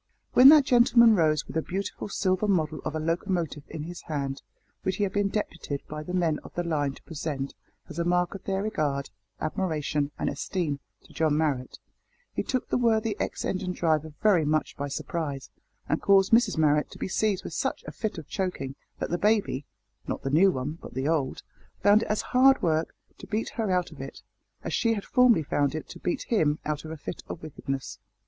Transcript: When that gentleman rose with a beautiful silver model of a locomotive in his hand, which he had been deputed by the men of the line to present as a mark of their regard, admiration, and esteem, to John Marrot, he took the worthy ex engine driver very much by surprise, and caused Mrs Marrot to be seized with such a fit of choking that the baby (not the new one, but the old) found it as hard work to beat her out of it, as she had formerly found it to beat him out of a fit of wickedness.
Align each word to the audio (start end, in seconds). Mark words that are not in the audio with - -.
When 0.33 0.49
that 0.49 0.65
gentleman 0.65 1.13
rose 1.15 1.45
with 1.45 1.55
a 1.57 1.61
beautiful 1.61 2.09
silver 2.09 2.47
model 2.47 2.79
of 2.83 2.95
a 2.95 2.99
locomotive 2.99 3.61
in 3.67 3.83
his 3.83 4.01
hand, 4.01 4.41
which 4.81 4.95
he 4.95 5.03
had 5.03 5.13
been 5.13 5.29
deputed 5.29 5.81
by 5.87 6.01
the 6.01 6.15
men 6.15 6.39
of 6.43 6.55
the 6.55 6.63
line 6.63 6.93
to 6.95 7.03
present 7.03 7.53
as 7.87 7.99
a 7.99 8.03
mark 8.03 8.33
of 8.33 8.43
their 8.45 8.63
regard, 8.63 9.11
admiration, 9.39 10.09
and 10.17 10.27
esteem, 10.27 10.79
to 11.03 11.13
John 11.13 11.37
Marrot, 11.37 11.77
he 12.33 12.41
took 12.41 12.67
the 12.69 12.79
worthy 12.79 13.15
ex 13.19 13.45
engine 13.45 13.73
driver 13.73 14.11
very 14.23 14.43
much 14.43 14.75
by 14.75 14.87
surprise, 14.87 15.51
and 15.87 16.01
caused 16.01 16.31
Mrs 16.31 16.57
Marrot 16.57 16.89
to 16.89 16.97
be 16.97 17.07
seized 17.07 17.43
with 17.43 17.53
such 17.53 17.83
a 17.85 17.91
fit 17.91 18.17
of 18.17 18.27
choking 18.27 18.73
that 18.97 19.11
the 19.11 19.19
baby 19.19 19.65
(not 20.07 20.23
the 20.23 20.31
new 20.31 20.49
one, 20.51 20.79
but 20.81 20.95
the 20.95 21.07
old) 21.07 21.43
found 21.83 22.01
it 22.01 22.07
as 22.07 22.23
hard 22.33 22.63
work 22.63 22.95
to 23.19 23.27
beat 23.27 23.49
her 23.49 23.69
out 23.69 23.91
of 23.91 24.01
it, 24.01 24.23
as 24.63 24.73
she 24.73 24.95
had 24.95 25.05
formerly 25.05 25.43
found 25.43 25.75
it 25.75 25.87
to 25.89 25.99
beat 25.99 26.23
him 26.23 26.57
out 26.65 26.83
of 26.85 26.89
a 26.89 26.97
fit 26.97 27.21
of 27.29 27.43
wickedness. 27.43 27.99